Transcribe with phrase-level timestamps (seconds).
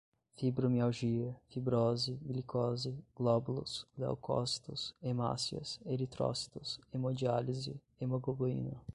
[0.35, 8.81] fibromialgia, fibrose, glicose, glóbulos, leucócitos, hemácias, eritrócitos, hemodiálise, hemoglobina